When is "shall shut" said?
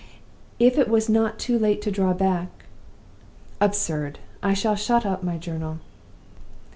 4.55-5.05